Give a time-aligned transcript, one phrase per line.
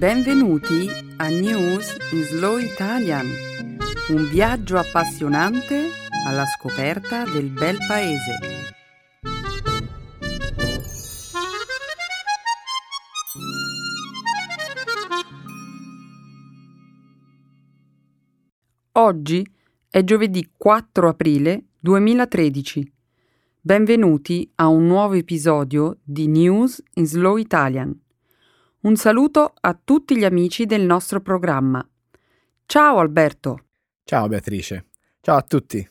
[0.00, 3.26] Benvenuti a News in Slow Italian,
[4.08, 5.88] un viaggio appassionante
[6.26, 8.38] alla scoperta del bel paese.
[18.92, 19.46] Oggi
[19.90, 22.90] è giovedì 4 aprile 2013.
[23.60, 27.94] Benvenuti a un nuovo episodio di News in Slow Italian.
[28.82, 31.86] Un saluto a tutti gli amici del nostro programma.
[32.64, 33.66] Ciao Alberto.
[34.04, 34.86] Ciao Beatrice.
[35.20, 35.86] Ciao a tutti.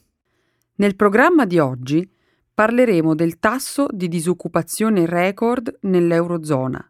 [0.77, 2.11] Nel programma di oggi
[2.51, 6.83] parleremo del tasso di disoccupazione record nell'Eurozona,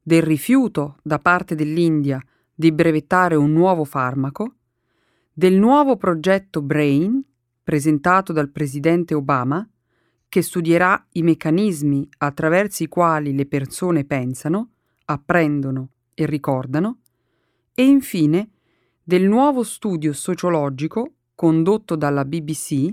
[0.00, 2.24] del rifiuto da parte dell'India
[2.54, 4.54] di brevettare un nuovo farmaco,
[5.30, 7.22] del nuovo progetto Brain
[7.62, 9.68] presentato dal presidente Obama,
[10.26, 14.70] che studierà i meccanismi attraverso i quali le persone pensano,
[15.10, 16.98] apprendono e ricordano,
[17.74, 18.50] e infine
[19.02, 22.92] del nuovo studio sociologico condotto dalla BBC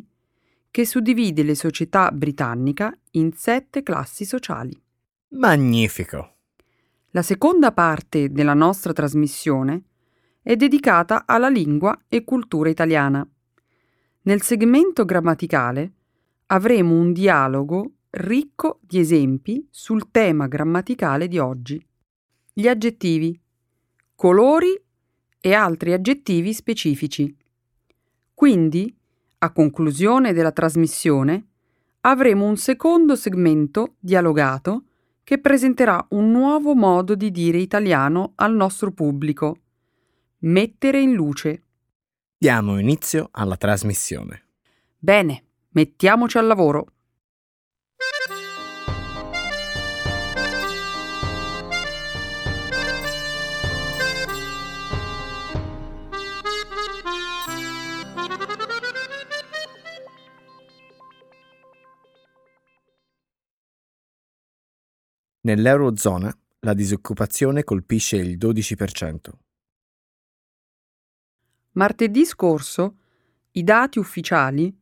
[0.72, 4.80] che suddivide le società britannica in sette classi sociali.
[5.30, 6.35] Magnifico!
[7.11, 9.83] La seconda parte della nostra trasmissione
[10.41, 13.27] è dedicata alla lingua e cultura italiana.
[14.22, 15.94] Nel segmento grammaticale
[16.47, 21.85] avremo un dialogo ricco di esempi sul tema grammaticale di oggi.
[22.57, 23.37] Gli aggettivi,
[24.15, 24.81] colori
[25.41, 27.35] e altri aggettivi specifici.
[28.33, 28.97] Quindi,
[29.39, 31.47] a conclusione della trasmissione,
[31.99, 34.85] avremo un secondo segmento dialogato
[35.25, 39.57] che presenterà un nuovo modo di dire italiano al nostro pubblico.
[40.43, 41.61] Mettere in luce.
[42.37, 44.45] Diamo inizio alla trasmissione.
[44.97, 46.93] Bene, mettiamoci al lavoro.
[65.45, 69.29] Nell'Eurozona la disoccupazione colpisce il 12%.
[71.73, 72.95] Martedì scorso
[73.51, 74.75] i dati ufficiali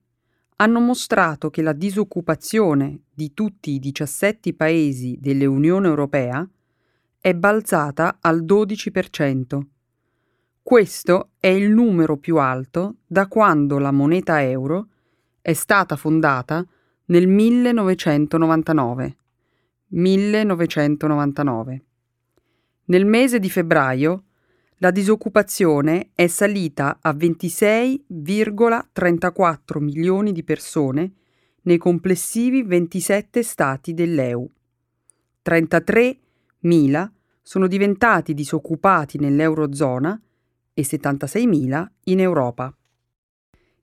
[0.56, 6.50] hanno mostrato che la disoccupazione di tutti i 17 paesi dell'Unione Europea
[7.20, 9.62] è balzata al 12%.
[10.62, 14.88] Questo è il numero più alto da quando la moneta euro
[15.42, 16.66] è stata fondata
[17.08, 19.18] nel 1999.
[19.94, 21.84] 1999.
[22.86, 24.24] Nel mese di febbraio
[24.78, 31.14] la disoccupazione è salita a 26,34 milioni di persone
[31.62, 34.50] nei complessivi 27 stati dell'EU.
[35.46, 37.10] 33.000
[37.42, 40.20] sono diventati disoccupati nell'Eurozona
[40.74, 42.76] e 76.000 in Europa.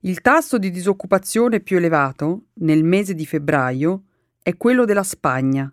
[0.01, 4.05] Il tasso di disoccupazione più elevato nel mese di febbraio
[4.43, 5.73] è quello della Spagna,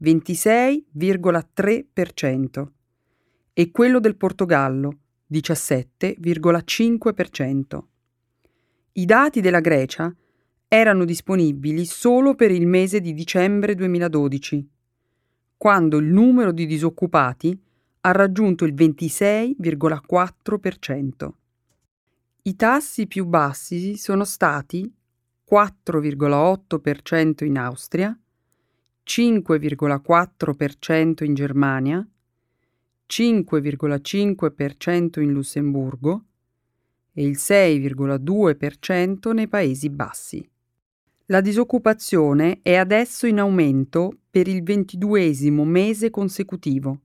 [0.00, 2.68] 26,3%,
[3.52, 4.98] e quello del Portogallo,
[5.30, 7.82] 17,5%.
[8.92, 10.12] I dati della Grecia
[10.68, 14.68] erano disponibili solo per il mese di dicembre 2012,
[15.56, 17.58] quando il numero di disoccupati
[18.02, 21.30] ha raggiunto il 26,4%.
[22.42, 24.92] I tassi più bassi sono stati
[25.50, 28.18] 4,8% in Austria,
[29.08, 32.06] 5,4% in Germania,
[33.08, 36.24] 5,5% in Lussemburgo
[37.14, 40.46] e il 6,2% nei Paesi Bassi.
[41.30, 47.00] La disoccupazione è adesso in aumento per il ventiduesimo mese consecutivo.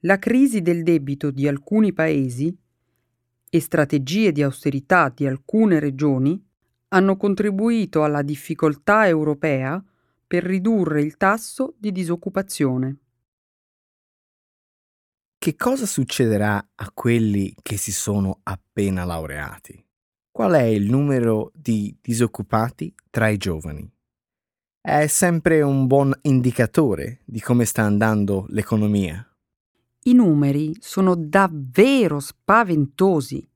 [0.00, 2.56] La crisi del debito di alcuni paesi
[3.50, 6.42] e strategie di austerità di alcune regioni
[6.88, 9.84] hanno contribuito alla difficoltà europea
[10.26, 12.96] per ridurre il tasso di disoccupazione.
[15.38, 19.84] Che cosa succederà a quelli che si sono appena laureati?
[20.30, 23.88] Qual è il numero di disoccupati tra i giovani?
[24.80, 29.26] È sempre un buon indicatore di come sta andando l'economia.
[30.04, 33.48] I numeri sono davvero spaventosi.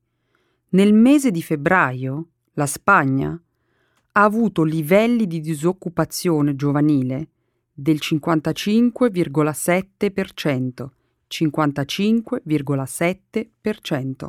[0.71, 3.39] Nel mese di febbraio la Spagna
[4.19, 7.29] ha avuto livelli di disoccupazione giovanile
[7.73, 10.89] del 55,7%,
[11.31, 14.29] 55,7%.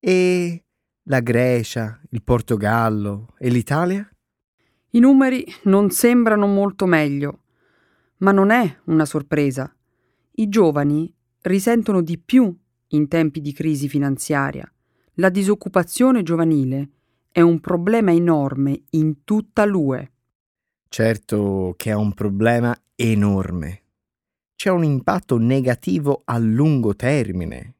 [0.00, 0.64] E
[1.04, 4.04] la Grecia, il Portogallo e l'Italia?
[4.90, 7.42] I numeri non sembrano molto meglio,
[8.18, 9.72] ma non è una sorpresa.
[10.32, 12.52] I giovani risentono di più
[12.88, 14.68] in tempi di crisi finanziaria.
[15.14, 16.88] La disoccupazione giovanile
[17.36, 20.12] è un problema enorme in tutta l'UE.
[20.88, 23.82] Certo che è un problema enorme.
[24.54, 27.74] C'è un impatto negativo a lungo termine.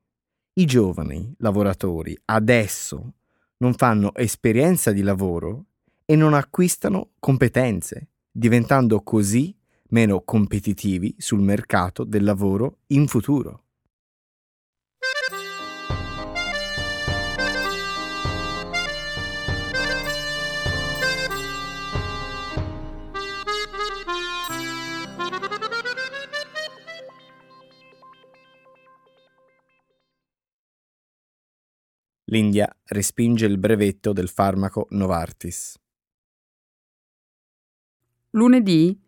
[0.54, 3.12] I giovani lavoratori adesso
[3.58, 5.66] non fanno esperienza di lavoro
[6.04, 9.56] e non acquistano competenze, diventando così
[9.90, 13.63] meno competitivi sul mercato del lavoro in futuro.
[32.34, 35.78] L'India respinge il brevetto del farmaco Novartis.
[38.30, 39.00] Lunedì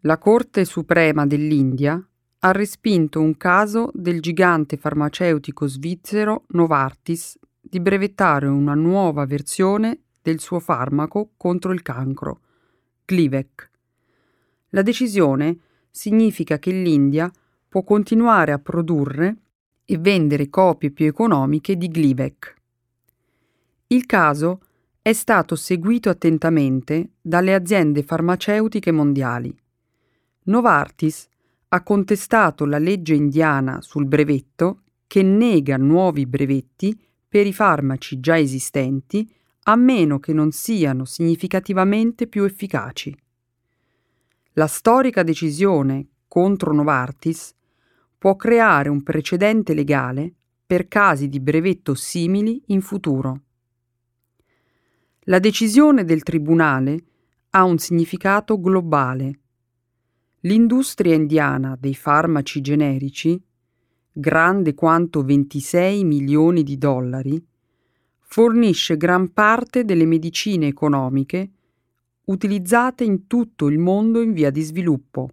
[0.00, 2.04] la Corte Suprema dell'India
[2.40, 10.40] ha respinto un caso del gigante farmaceutico svizzero Novartis di brevettare una nuova versione del
[10.40, 12.40] suo farmaco contro il cancro,
[13.04, 13.70] Glivec.
[14.70, 15.58] La decisione
[15.90, 17.30] significa che l'India
[17.68, 19.36] può continuare a produrre
[19.84, 22.62] e vendere copie più economiche di Glivec.
[23.88, 24.60] Il caso
[25.02, 29.54] è stato seguito attentamente dalle aziende farmaceutiche mondiali.
[30.44, 31.28] Novartis
[31.68, 36.98] ha contestato la legge indiana sul brevetto che nega nuovi brevetti
[37.28, 39.30] per i farmaci già esistenti
[39.64, 43.16] a meno che non siano significativamente più efficaci.
[44.54, 47.54] La storica decisione contro Novartis
[48.16, 50.32] può creare un precedente legale
[50.66, 53.40] per casi di brevetto simili in futuro.
[55.24, 57.04] La decisione del Tribunale
[57.50, 59.38] ha un significato globale
[60.44, 63.42] L'industria indiana dei farmaci generici,
[64.12, 67.42] grande quanto 26 milioni di dollari,
[68.20, 71.50] fornisce gran parte delle medicine economiche
[72.24, 75.30] utilizzate in tutto il mondo in via di sviluppo.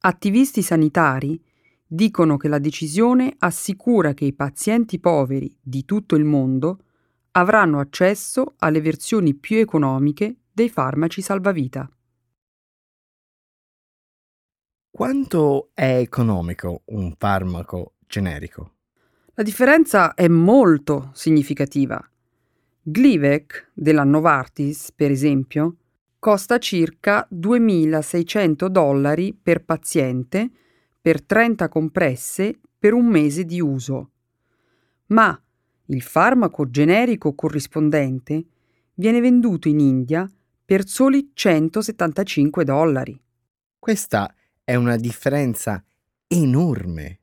[0.00, 1.42] Attivisti sanitari
[1.86, 6.80] dicono che la decisione assicura che i pazienti poveri di tutto il mondo
[7.36, 11.88] avranno accesso alle versioni più economiche dei farmaci salvavita.
[14.90, 18.72] Quanto è economico un farmaco generico?
[19.34, 22.02] La differenza è molto significativa.
[22.80, 25.76] Glivec della Novartis, per esempio,
[26.18, 30.50] costa circa 2.600 dollari per paziente
[30.98, 34.10] per 30 compresse per un mese di uso.
[35.08, 35.38] Ma
[35.86, 38.44] il farmaco generico corrispondente
[38.94, 40.30] viene venduto in India
[40.64, 43.20] per soli 175 dollari.
[43.78, 44.34] Questa
[44.64, 45.84] è una differenza
[46.26, 47.20] enorme.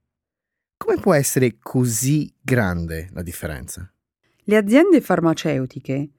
[0.77, 3.92] Come può essere così grande la differenza?
[4.45, 6.10] Le aziende farmaceutiche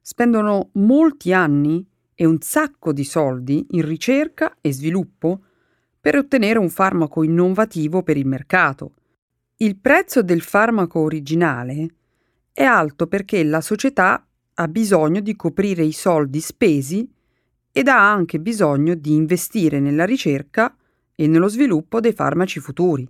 [0.00, 5.42] spendono molti anni e un sacco di soldi in ricerca e sviluppo
[6.00, 8.94] per ottenere un farmaco innovativo per il mercato.
[9.62, 11.88] Il prezzo del farmaco originale
[12.52, 17.08] è alto perché la società ha bisogno di coprire i soldi spesi
[17.70, 20.76] ed ha anche bisogno di investire nella ricerca
[21.14, 23.08] e nello sviluppo dei farmaci futuri.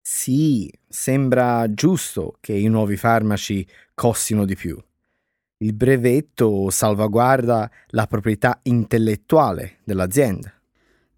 [0.00, 4.76] Sì, sembra giusto che i nuovi farmaci costino di più.
[5.58, 10.53] Il brevetto salvaguarda la proprietà intellettuale dell'azienda.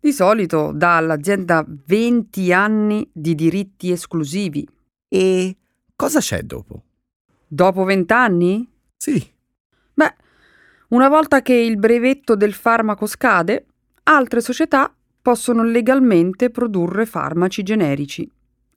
[0.06, 4.64] Di solito dà all'azienda 20 anni di diritti esclusivi.
[5.08, 5.56] E
[5.96, 6.84] cosa c'è dopo?
[7.44, 8.70] Dopo 20 anni?
[8.96, 9.28] Sì.
[9.94, 10.14] Beh,
[10.90, 13.66] una volta che il brevetto del farmaco scade,
[14.04, 18.30] altre società possono legalmente produrre farmaci generici.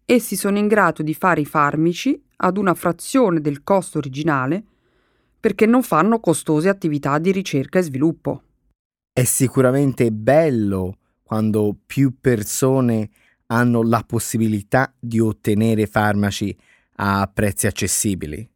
[0.06, 4.64] Essi sono in grado di fare i farmaci ad una frazione del costo originale
[5.40, 8.42] perché non fanno costose attività di ricerca e sviluppo.
[9.14, 10.99] È sicuramente bello
[11.30, 13.08] quando più persone
[13.52, 16.58] hanno la possibilità di ottenere farmaci
[16.96, 18.50] a prezzi accessibili.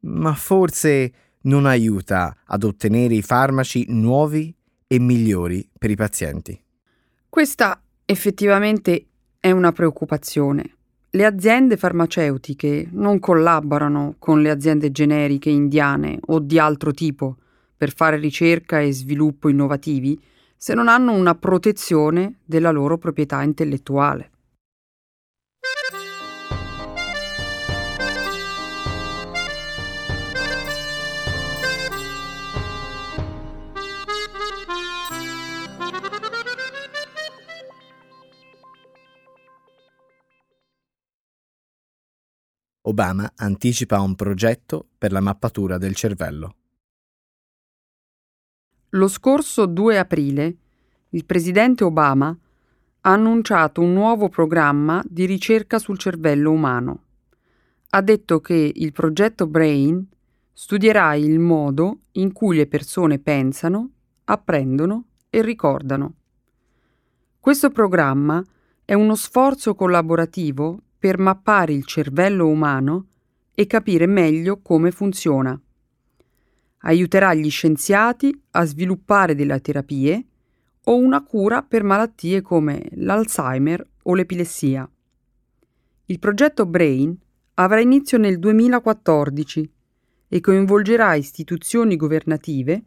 [0.00, 4.54] Ma forse non aiuta ad ottenere i farmaci nuovi
[4.86, 6.58] e migliori per i pazienti.
[7.28, 9.08] Questa effettivamente
[9.38, 10.76] è una preoccupazione.
[11.10, 17.36] Le aziende farmaceutiche non collaborano con le aziende generiche indiane o di altro tipo
[17.76, 20.18] per fare ricerca e sviluppo innovativi
[20.64, 24.30] se non hanno una protezione della loro proprietà intellettuale.
[42.82, 46.61] Obama anticipa un progetto per la mappatura del cervello.
[48.94, 50.56] Lo scorso 2 aprile
[51.10, 57.04] il presidente Obama ha annunciato un nuovo programma di ricerca sul cervello umano.
[57.88, 60.06] Ha detto che il progetto Brain
[60.52, 63.92] studierà il modo in cui le persone pensano,
[64.24, 66.14] apprendono e ricordano.
[67.40, 68.44] Questo programma
[68.84, 73.06] è uno sforzo collaborativo per mappare il cervello umano
[73.54, 75.58] e capire meglio come funziona
[76.82, 80.24] aiuterà gli scienziati a sviluppare delle terapie
[80.84, 84.88] o una cura per malattie come l'Alzheimer o l'epilessia.
[86.06, 87.16] Il progetto Brain
[87.54, 89.72] avrà inizio nel 2014
[90.28, 92.82] e coinvolgerà istituzioni governative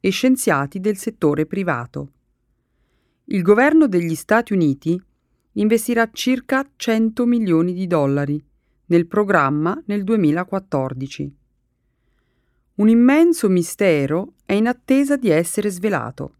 [0.00, 2.10] e scienziati del settore privato.
[3.26, 5.00] Il governo degli Stati Uniti
[5.52, 8.42] investirà circa 100 milioni di dollari
[8.86, 11.34] nel programma nel 2014.
[12.76, 16.34] Un immenso mistero è in attesa di essere svelato,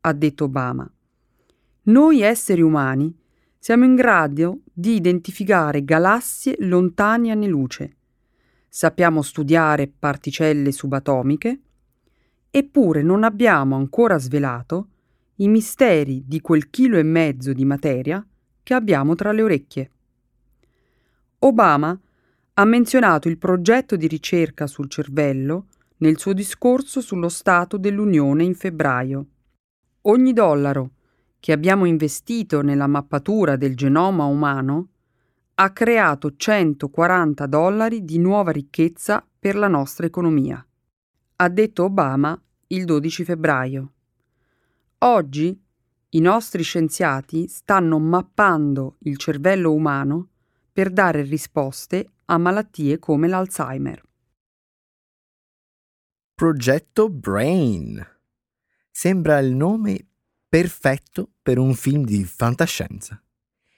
[0.00, 0.90] ha detto Obama.
[1.82, 3.14] Noi esseri umani
[3.58, 7.96] siamo in grado di identificare galassie lontane anni luce.
[8.66, 11.60] Sappiamo studiare particelle subatomiche,
[12.50, 14.88] eppure non abbiamo ancora svelato
[15.36, 18.26] i misteri di quel chilo e mezzo di materia
[18.62, 19.90] che abbiamo tra le orecchie.
[21.40, 21.98] Obama
[22.58, 25.66] ha menzionato il progetto di ricerca sul cervello
[25.98, 29.26] nel suo discorso sullo Stato dell'Unione in febbraio.
[30.02, 30.90] Ogni dollaro
[31.38, 34.88] che abbiamo investito nella mappatura del genoma umano
[35.54, 40.64] ha creato 140 dollari di nuova ricchezza per la nostra economia,
[41.36, 43.92] ha detto Obama il 12 febbraio.
[44.98, 45.62] Oggi
[46.10, 50.30] i nostri scienziati stanno mappando il cervello umano
[50.78, 54.00] per dare risposte a malattie come l'Alzheimer.
[56.32, 58.00] Progetto Brain.
[58.88, 60.06] Sembra il nome
[60.48, 63.20] perfetto per un film di fantascienza.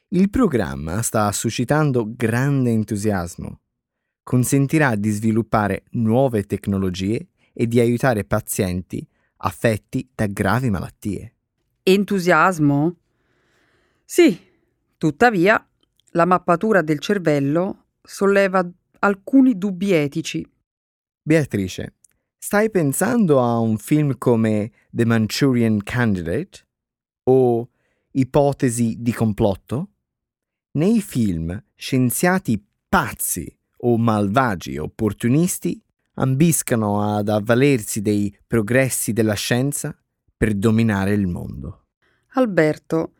[0.09, 3.61] Il programma sta suscitando grande entusiasmo.
[4.23, 11.35] Consentirà di sviluppare nuove tecnologie e di aiutare pazienti affetti da gravi malattie.
[11.83, 12.95] Entusiasmo?
[14.04, 14.38] Sì,
[14.99, 15.64] tuttavia
[16.12, 18.68] la mappatura del cervello solleva
[19.00, 20.46] alcuni dubbi etici.
[21.22, 21.94] Beatrice,
[22.36, 26.66] stai pensando a un film come The Manchurian Candidate
[27.24, 27.68] o
[28.12, 29.90] Ipotesi di complotto?
[30.72, 35.80] Nei film, scienziati pazzi o malvagi opportunisti
[36.14, 39.96] ambiscano ad avvalersi dei progressi della scienza
[40.36, 41.86] per dominare il mondo.
[42.34, 43.14] Alberto,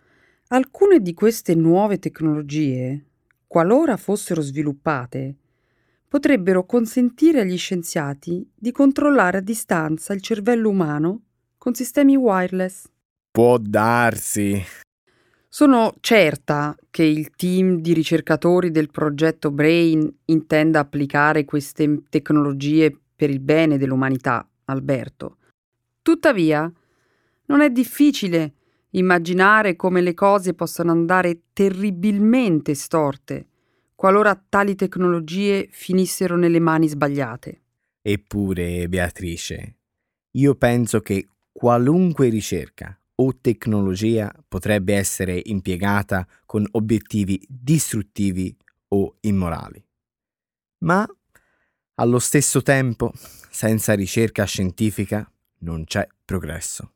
[0.53, 3.05] alcune di queste nuove tecnologie,
[3.47, 5.37] qualora fossero sviluppate,
[6.09, 11.21] potrebbero consentire agli scienziati di controllare a distanza il cervello umano
[11.57, 12.87] con sistemi wireless.
[13.31, 14.61] Può darsi.
[15.49, 23.31] Sono certa che il team di ricercatori del progetto Brain intenda applicare queste tecnologie per
[23.31, 25.37] il bene dell'umanità, Alberto.
[26.03, 26.73] Tuttavia,
[27.47, 28.55] non è difficile
[28.91, 33.47] immaginare come le cose possano andare terribilmente storte
[34.01, 37.61] qualora tali tecnologie finissero nelle mani sbagliate.
[38.01, 39.77] Eppure, Beatrice,
[40.39, 48.57] io penso che qualunque ricerca o tecnologia potrebbe essere impiegata con obiettivi distruttivi
[48.89, 49.85] o immorali.
[50.79, 51.07] Ma
[51.97, 53.13] allo stesso tempo,
[53.51, 56.93] senza ricerca scientifica non c'è progresso.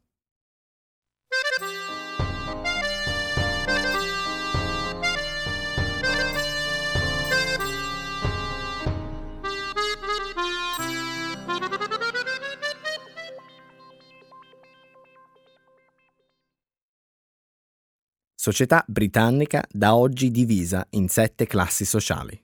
[18.44, 22.38] Società britannica da oggi divisa in sette classi sociali.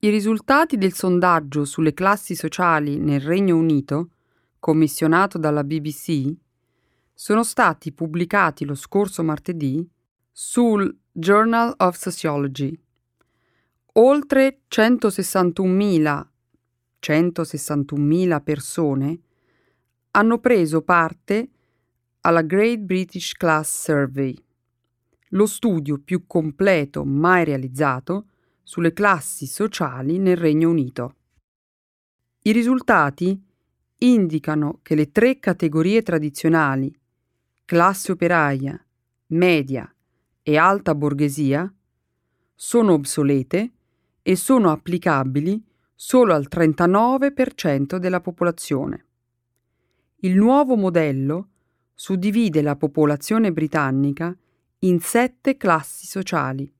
[0.00, 4.10] I risultati del sondaggio sulle classi sociali nel Regno Unito,
[4.58, 6.34] commissionato dalla BBC,
[7.14, 9.88] sono stati pubblicati lo scorso martedì
[10.32, 12.76] sul Journal of Sociology.
[13.92, 16.26] Oltre 161.000,
[17.00, 19.20] 161.000 persone
[20.10, 21.50] hanno preso parte
[22.26, 24.36] alla Great British Class Survey,
[25.28, 28.30] lo studio più completo mai realizzato
[28.64, 31.14] sulle classi sociali nel Regno Unito.
[32.42, 33.40] I risultati
[33.98, 36.92] indicano che le tre categorie tradizionali,
[37.64, 38.84] classe operaia,
[39.26, 39.88] media
[40.42, 41.72] e alta borghesia,
[42.56, 43.72] sono obsolete
[44.22, 45.64] e sono applicabili
[45.94, 49.04] solo al 39% della popolazione.
[50.16, 51.50] Il nuovo modello
[51.98, 54.36] suddivide la popolazione britannica
[54.80, 56.70] in sette classi sociali,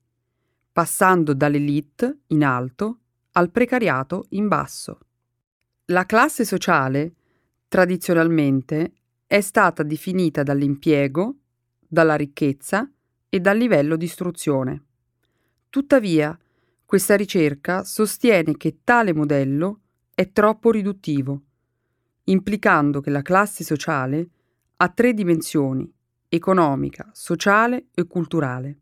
[0.70, 2.98] passando dall'elite in alto
[3.32, 4.98] al precariato in basso.
[5.86, 7.14] La classe sociale,
[7.66, 8.92] tradizionalmente,
[9.26, 11.36] è stata definita dall'impiego,
[11.88, 12.88] dalla ricchezza
[13.28, 14.84] e dal livello di istruzione.
[15.70, 16.38] Tuttavia,
[16.84, 19.80] questa ricerca sostiene che tale modello
[20.14, 21.42] è troppo riduttivo,
[22.24, 24.28] implicando che la classe sociale
[24.78, 25.90] ha tre dimensioni,
[26.28, 28.78] economica, sociale e culturale.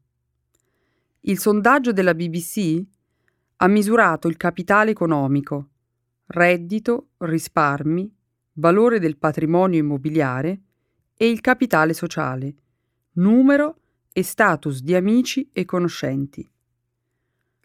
[1.21, 2.83] Il sondaggio della BBC
[3.57, 5.69] ha misurato il capitale economico,
[6.27, 8.13] reddito, risparmi,
[8.55, 10.61] valore del patrimonio immobiliare
[11.17, 12.55] e il capitale sociale,
[13.13, 13.79] numero
[14.13, 16.49] e status di amici e conoscenti.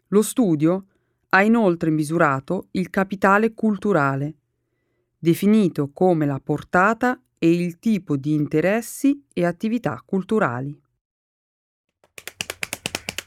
[0.08, 0.86] Lo studio
[1.30, 4.36] ha inoltre misurato il capitale culturale,
[5.18, 10.78] definito come la portata e il tipo di interessi e attività culturali.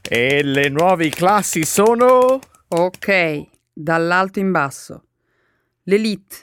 [0.07, 2.39] E le nuove classi sono?
[2.67, 5.07] Ok, dall'alto in basso.
[5.85, 6.35] L'elite,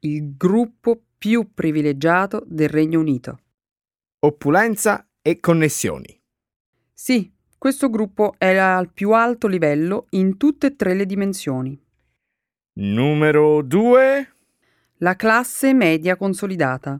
[0.00, 3.40] il gruppo più privilegiato del Regno Unito.
[4.20, 6.18] Opulenza e connessioni.
[6.94, 11.78] Sì, questo gruppo è al più alto livello in tutte e tre le dimensioni.
[12.78, 14.32] Numero 2.
[14.98, 16.98] La classe media consolidata.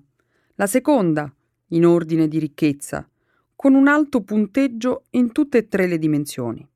[0.60, 1.34] La seconda,
[1.68, 3.08] in ordine di ricchezza,
[3.56, 6.68] con un alto punteggio in tutte e tre le dimensioni.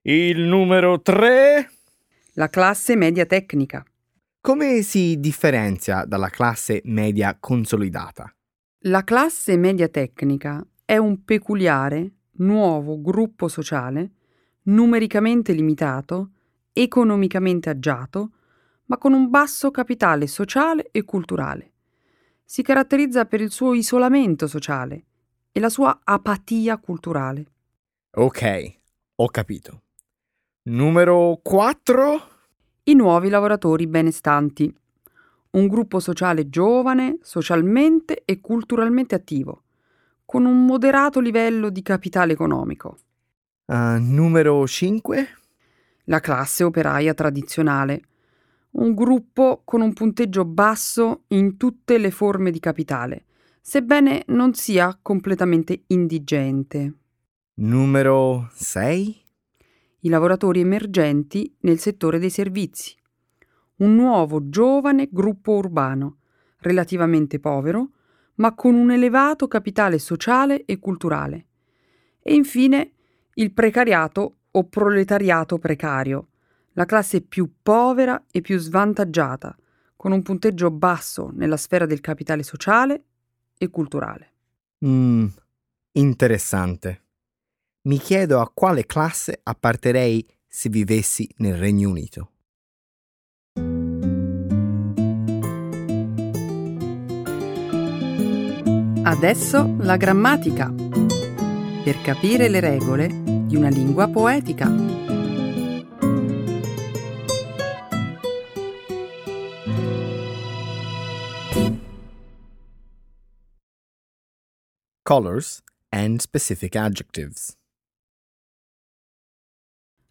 [0.00, 1.70] Il numero 3.
[2.36, 3.84] La classe media tecnica.
[4.40, 8.34] Come si differenzia dalla classe media consolidata?
[8.84, 14.12] La classe media tecnica è un peculiare nuovo gruppo sociale,
[14.62, 16.30] numericamente limitato,
[16.72, 18.30] economicamente agiato,
[18.86, 21.72] ma con un basso capitale sociale e culturale.
[22.50, 25.04] Si caratterizza per il suo isolamento sociale
[25.52, 27.44] e la sua apatia culturale.
[28.12, 28.76] Ok,
[29.16, 29.82] ho capito.
[30.62, 32.22] Numero 4.
[32.84, 34.74] I nuovi lavoratori benestanti.
[35.50, 39.64] Un gruppo sociale giovane, socialmente e culturalmente attivo
[40.24, 42.96] con un moderato livello di capitale economico.
[43.66, 45.28] Uh, numero 5?
[46.04, 48.00] La classe operaia tradizionale.
[48.70, 53.24] Un gruppo con un punteggio basso in tutte le forme di capitale,
[53.60, 56.94] sebbene non sia completamente indigente.
[57.54, 59.22] Numero 6?
[60.00, 62.94] I lavoratori emergenti nel settore dei servizi.
[63.76, 66.18] Un nuovo giovane gruppo urbano,
[66.60, 67.90] relativamente povero,
[68.36, 71.46] ma con un elevato capitale sociale e culturale.
[72.22, 72.92] E infine
[73.34, 76.27] il precariato o proletariato precario,
[76.78, 79.54] la classe più povera e più svantaggiata,
[79.96, 83.02] con un punteggio basso nella sfera del capitale sociale
[83.58, 84.32] e culturale.
[84.86, 85.26] Mm,
[85.92, 87.02] interessante.
[87.88, 92.30] Mi chiedo a quale classe apparterei se vivessi nel Regno Unito.
[99.02, 100.72] Adesso la grammatica.
[101.82, 103.08] Per capire le regole
[103.46, 104.97] di una lingua poetica.
[115.08, 117.54] Colors and specific adjectives.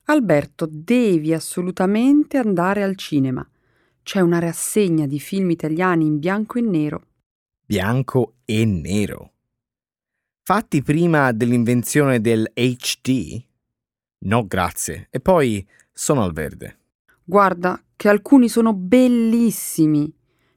[0.06, 3.48] Alberto, devi assolutamente andare al cinema.
[4.02, 7.02] C'è una rassegna di film italiani in bianco e nero
[7.68, 9.34] bianco e nero.
[10.44, 13.44] Fatti prima dell'invenzione del HD?
[14.20, 15.10] No, grazie.
[15.12, 16.80] E poi sono al verde.
[17.26, 20.12] Guarda che alcuni sono bellissimi.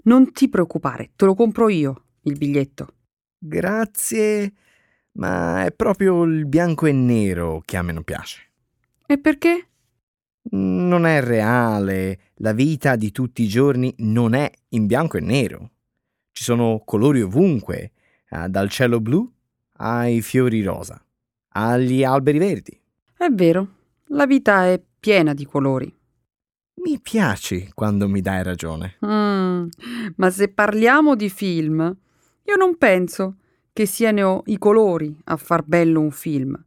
[0.04, 2.94] Non ti preoccupare, te lo compro io, il biglietto.
[3.42, 4.52] Grazie,
[5.12, 8.50] ma è proprio il bianco e nero che a me non piace.
[9.06, 9.68] E perché?
[10.50, 12.18] Non è reale.
[12.36, 15.70] La vita di tutti i giorni non è in bianco e nero.
[16.32, 17.92] Ci sono colori ovunque,
[18.28, 19.30] eh, dal cielo blu
[19.78, 21.02] ai fiori rosa,
[21.52, 22.78] agli alberi verdi.
[23.16, 23.68] È vero,
[24.08, 25.90] la vita è piena di colori.
[26.82, 28.96] Mi piaci quando mi dai ragione.
[29.04, 29.66] Mm,
[30.16, 31.96] ma se parliamo di film,
[32.44, 33.36] io non penso
[33.72, 36.60] che siano i colori a far bello un film,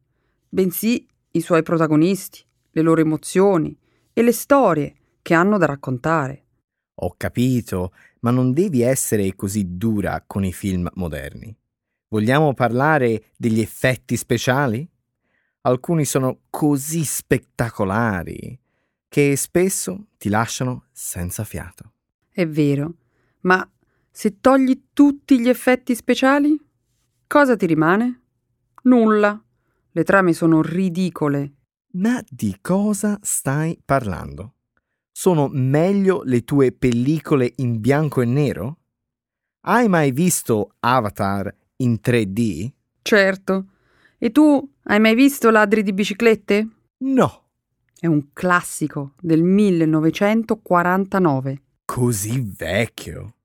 [0.50, 3.78] bensì i suoi protagonisti, le loro emozioni
[4.14, 6.46] e le storie che hanno da raccontare.
[6.96, 11.56] Ho capito, ma non devi essere così dura con i film moderni.
[12.08, 14.88] Vogliamo parlare degli effetti speciali?
[15.62, 18.60] Alcuni sono così spettacolari
[19.08, 21.94] che spesso ti lasciano senza fiato.
[22.30, 22.94] È vero,
[23.42, 23.68] ma
[24.16, 26.56] se togli tutti gli effetti speciali,
[27.26, 28.22] cosa ti rimane?
[28.84, 29.44] Nulla.
[29.90, 31.54] Le trame sono ridicole.
[31.94, 34.58] Ma di cosa stai parlando?
[35.12, 38.82] Sono meglio le tue pellicole in bianco e nero?
[39.62, 42.70] Hai mai visto Avatar in 3D?
[43.02, 43.66] Certo.
[44.20, 46.68] E tu hai mai visto Ladri di biciclette?
[47.00, 47.46] No.
[48.00, 51.62] È un classico del 1949.
[51.86, 53.38] Così vecchio.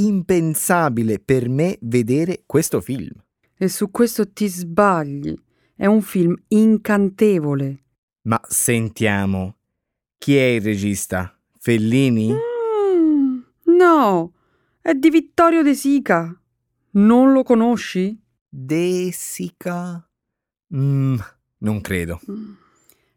[0.00, 3.14] Impensabile per me vedere questo film.
[3.56, 5.34] E su questo ti sbagli.
[5.74, 7.82] È un film incantevole.
[8.22, 9.56] Ma sentiamo,
[10.16, 11.36] chi è il regista?
[11.58, 12.32] Fellini?
[12.32, 13.38] Mm,
[13.76, 14.32] no,
[14.80, 16.40] è di Vittorio De Sica.
[16.90, 18.16] Non lo conosci?
[18.48, 20.08] De Sica?
[20.74, 21.16] Mm,
[21.58, 22.20] non credo.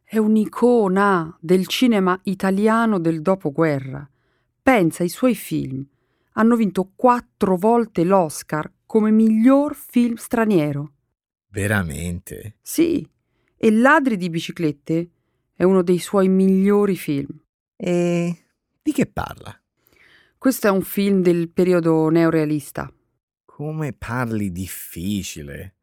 [0.03, 4.09] È un'icona del cinema italiano del dopoguerra.
[4.63, 5.85] Pensa ai suoi film.
[6.33, 10.93] Hanno vinto quattro volte l'Oscar come miglior film straniero.
[11.47, 12.57] Veramente?
[12.61, 13.07] Sì,
[13.57, 15.09] e Ladri di biciclette
[15.53, 17.37] è uno dei suoi migliori film.
[17.75, 18.45] E
[18.81, 19.55] di che parla?
[20.37, 22.91] Questo è un film del periodo neorealista.
[23.45, 25.75] Come parli difficile.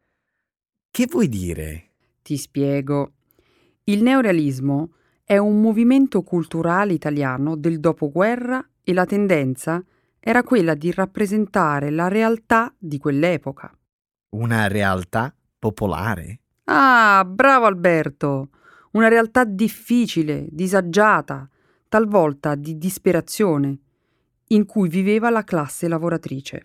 [0.91, 1.91] Che vuoi dire?
[2.23, 3.13] Ti spiego.
[3.85, 9.85] Il neorealismo è un movimento culturale italiano del dopoguerra e la tendenza
[10.29, 13.75] era quella di rappresentare la realtà di quell'epoca.
[14.33, 16.41] Una realtà popolare?
[16.65, 18.51] Ah, bravo Alberto!
[18.91, 21.49] Una realtà difficile, disagiata,
[21.89, 23.79] talvolta di disperazione,
[24.49, 26.63] in cui viveva la classe lavoratrice.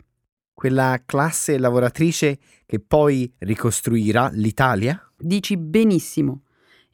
[0.53, 5.01] Quella classe lavoratrice che poi ricostruirà l'Italia?
[5.17, 6.41] Dici benissimo.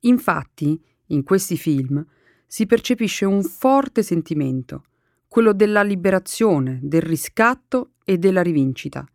[0.01, 2.05] Infatti, in questi film
[2.45, 4.83] si percepisce un forte sentimento,
[5.29, 9.07] quello della liberazione, del riscatto e della rivincita,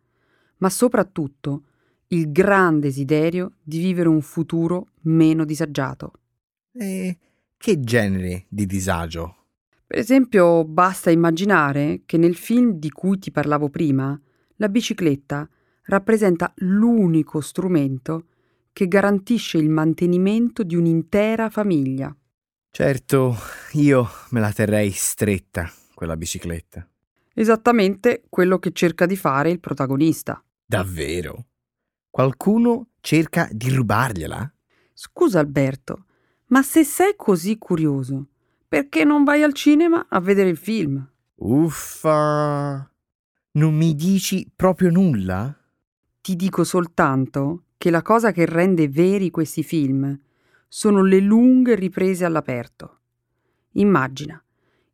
[0.57, 1.65] ma soprattutto
[2.07, 6.13] il gran desiderio di vivere un futuro meno disagiato.
[6.71, 7.17] E
[7.57, 9.35] che genere di disagio?
[9.85, 14.19] Per esempio, basta immaginare che nel film di cui ti parlavo prima,
[14.55, 15.47] la bicicletta
[15.83, 18.27] rappresenta l'unico strumento
[18.71, 22.15] che garantisce il mantenimento di un'intera famiglia.
[22.71, 23.35] Certo,
[23.73, 26.87] io me la terrei stretta, quella bicicletta.
[27.33, 30.41] Esattamente quello che cerca di fare il protagonista.
[30.63, 31.47] Davvero?
[32.11, 34.53] Qualcuno cerca di rubargliela?
[34.93, 36.05] Scusa Alberto,
[36.47, 38.27] ma se sei così curioso,
[38.67, 41.05] perché non vai al cinema a vedere il film?
[41.35, 42.89] Uffa.
[43.51, 45.57] Non mi dici proprio nulla?
[46.21, 50.17] Ti dico soltanto che la cosa che rende veri questi film
[50.67, 52.99] sono le lunghe riprese all'aperto.
[53.73, 54.41] Immagina,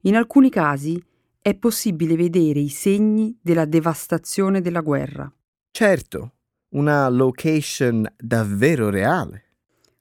[0.02, 1.02] in alcuni casi
[1.42, 5.32] è possibile vedere i segni della devastazione della guerra.
[5.72, 6.34] Certo,
[6.70, 9.46] una location davvero reale.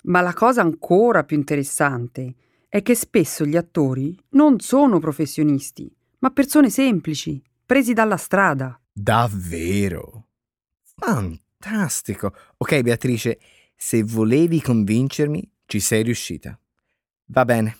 [0.04, 2.34] Ma la cosa ancora più interessante
[2.68, 8.80] è che spesso gli attori non sono professionisti, ma persone semplici, presi dalla strada.
[8.92, 10.26] Davvero?
[10.82, 12.34] Fantastico.
[12.58, 13.38] Ok, Beatrice,
[13.74, 16.58] se volevi convincermi, ci sei riuscita.
[17.26, 17.76] Va bene,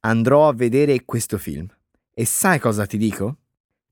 [0.00, 1.66] andrò a vedere questo film.
[2.12, 3.36] E sai cosa ti dico?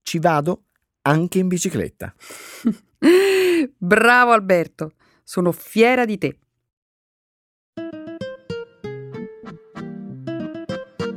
[0.03, 0.65] Ci vado
[1.03, 2.15] anche in bicicletta.
[3.77, 4.93] Bravo Alberto,
[5.23, 6.39] sono fiera di te.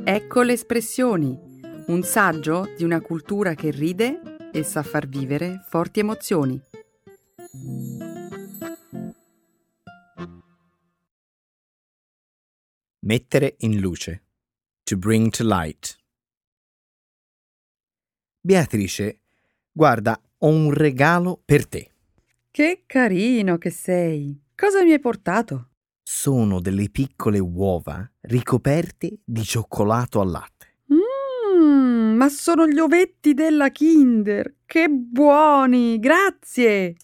[0.04, 1.38] Ecco le espressioni,
[1.86, 6.60] un saggio di una cultura che ride e sa far vivere forti emozioni.
[13.00, 14.29] Mettere in luce.
[14.90, 15.96] To bring to light.
[18.40, 19.20] Beatrice,
[19.70, 21.92] guarda, ho un regalo per te.
[22.50, 24.36] Che carino che sei.
[24.52, 25.68] Cosa mi hai portato?
[26.02, 30.78] Sono delle piccole uova ricoperte di cioccolato al latte.
[30.86, 34.56] Mmm, ma sono gli ovetti della Kinder.
[34.66, 36.96] Che buoni, grazie.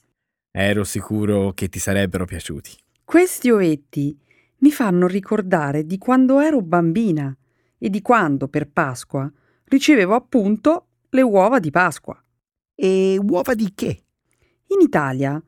[0.50, 2.72] Ero sicuro che ti sarebbero piaciuti.
[3.04, 4.18] Questi ovetti
[4.62, 7.32] mi fanno ricordare di quando ero bambina
[7.78, 9.30] e di quando per Pasqua
[9.64, 12.20] ricevevo appunto le uova di Pasqua.
[12.74, 14.04] E uova di che?
[14.68, 15.42] In Italia,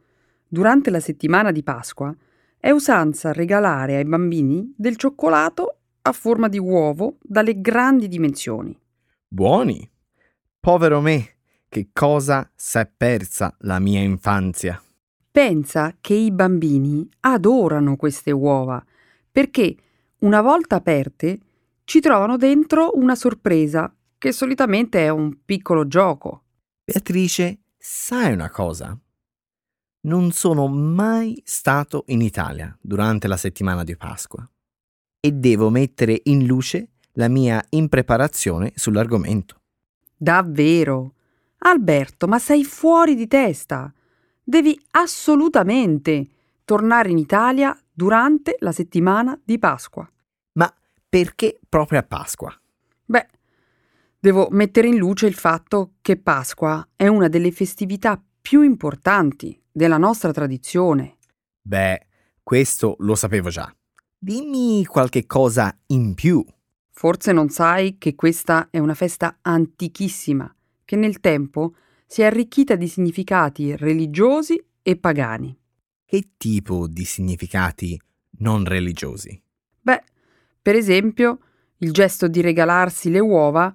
[0.46, 2.14] durante la settimana di Pasqua,
[2.58, 8.76] è usanza regalare ai bambini del cioccolato a forma di uovo dalle grandi dimensioni.
[9.26, 9.88] Buoni.
[10.58, 11.36] Povero me,
[11.68, 14.82] che cosa s'è persa la mia infanzia.
[15.30, 18.84] Pensa che i bambini adorano queste uova
[19.30, 19.76] perché
[20.20, 21.38] una volta aperte
[21.88, 26.42] ci trovano dentro una sorpresa, che solitamente è un piccolo gioco.
[26.84, 28.94] Beatrice, sai una cosa?
[30.00, 34.46] Non sono mai stato in Italia durante la settimana di Pasqua
[35.18, 39.62] e devo mettere in luce la mia impreparazione sull'argomento.
[40.14, 41.14] Davvero?
[41.60, 43.90] Alberto, ma sei fuori di testa.
[44.44, 46.28] Devi assolutamente
[46.66, 50.06] tornare in Italia durante la settimana di Pasqua.
[51.10, 52.54] Perché proprio a Pasqua?
[53.06, 53.26] Beh,
[54.18, 59.96] devo mettere in luce il fatto che Pasqua è una delle festività più importanti della
[59.96, 61.16] nostra tradizione.
[61.62, 62.06] Beh,
[62.42, 63.74] questo lo sapevo già.
[64.18, 66.44] Dimmi qualche cosa in più.
[66.90, 71.74] Forse non sai che questa è una festa antichissima, che nel tempo
[72.06, 75.56] si è arricchita di significati religiosi e pagani.
[76.04, 77.98] Che tipo di significati
[78.38, 79.40] non religiosi?
[79.80, 80.02] Beh,
[80.68, 81.38] per esempio,
[81.78, 83.74] il gesto di regalarsi le uova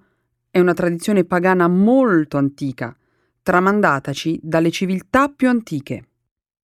[0.52, 2.96] è una tradizione pagana molto antica,
[3.42, 6.10] tramandataci dalle civiltà più antiche.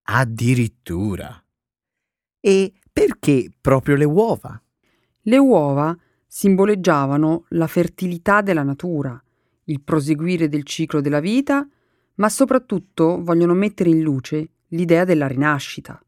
[0.03, 1.43] Addirittura.
[2.39, 4.61] E perché proprio le uova?
[5.21, 9.19] Le uova simboleggiavano la fertilità della natura,
[9.63, 11.67] il proseguire del ciclo della vita,
[12.17, 15.99] ma soprattutto vogliono mettere in luce l'idea della rinascita.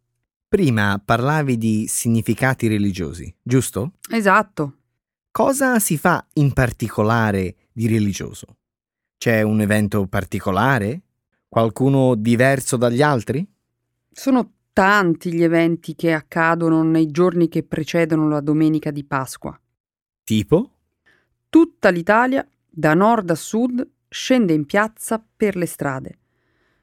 [0.51, 3.93] Prima parlavi di significati religiosi, giusto?
[4.09, 4.79] Esatto.
[5.31, 8.57] Cosa si fa in particolare di religioso?
[9.17, 11.03] C'è un evento particolare?
[11.47, 13.49] Qualcuno diverso dagli altri?
[14.11, 19.57] Sono tanti gli eventi che accadono nei giorni che precedono la domenica di Pasqua.
[20.21, 20.71] Tipo?
[21.47, 26.19] Tutta l'Italia, da nord a sud, scende in piazza per le strade,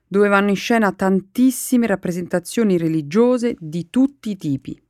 [0.09, 4.81] dove vanno in scena tantissime rappresentazioni religiose di tutti i tipi.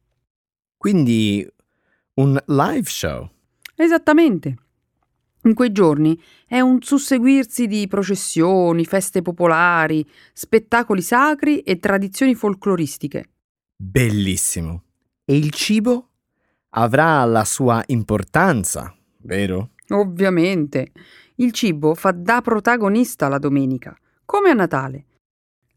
[0.76, 1.46] Quindi
[2.14, 3.28] un live show?
[3.74, 4.56] Esattamente.
[5.42, 13.30] In quei giorni è un susseguirsi di processioni, feste popolari, spettacoli sacri e tradizioni folcloristiche.
[13.76, 14.82] Bellissimo.
[15.24, 16.08] E il cibo?
[16.70, 19.70] Avrà la sua importanza, vero?
[19.88, 20.92] Ovviamente.
[21.36, 25.06] Il cibo fa da protagonista la domenica, come a Natale.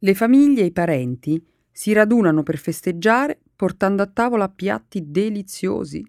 [0.04, 6.04] Le famiglie e i parenti si radunano per festeggiare portando a tavola piatti deliziosi.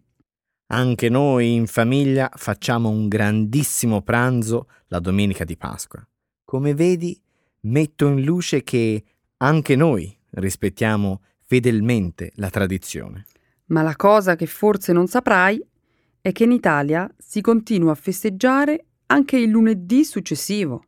[0.68, 6.02] Anche noi in famiglia facciamo un grandissimo pranzo la domenica di Pasqua.
[6.42, 7.20] Come vedi,
[7.64, 9.04] metto in luce che
[9.36, 13.26] anche noi rispettiamo fedelmente la tradizione.
[13.66, 15.62] Ma la cosa che forse non saprai
[16.22, 20.82] è che in Italia si continua a festeggiare anche il lunedì successivo.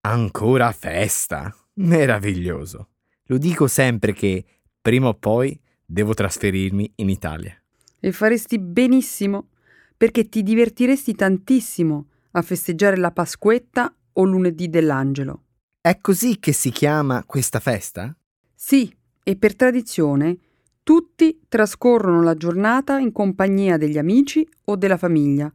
[0.00, 1.54] Ancora festa?
[1.80, 2.88] Meraviglioso.
[3.24, 4.44] Lo dico sempre che
[4.82, 7.54] prima o poi devo trasferirmi in Italia.
[7.98, 9.48] E faresti benissimo,
[9.96, 15.44] perché ti divertiresti tantissimo a festeggiare la Pasquetta o lunedì dell'Angelo.
[15.80, 18.14] È così che si chiama questa festa?
[18.54, 20.36] Sì, e per tradizione
[20.82, 25.50] tutti trascorrono la giornata in compagnia degli amici o della famiglia,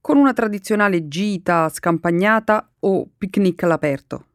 [0.00, 4.26] con una tradizionale gita scampagnata o picnic all'aperto.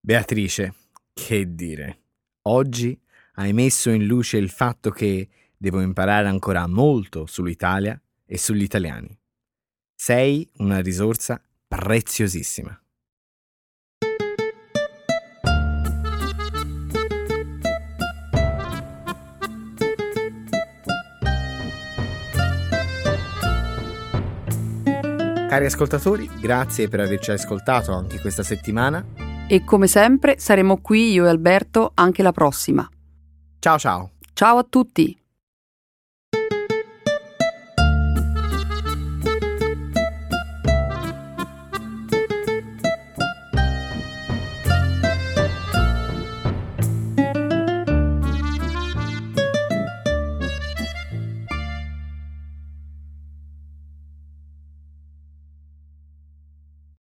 [0.00, 0.74] Beatrice,
[1.18, 2.00] che dire.
[2.42, 2.96] Oggi
[3.36, 9.18] hai messo in luce il fatto che devo imparare ancora molto sull'Italia e sugli italiani.
[9.94, 12.78] Sei una risorsa preziosissima.
[25.48, 29.25] Cari ascoltatori, grazie per averci ascoltato anche questa settimana.
[29.48, 32.88] E come sempre saremo qui io e Alberto anche la prossima.
[33.60, 34.10] Ciao ciao.
[34.32, 35.25] Ciao a tutti!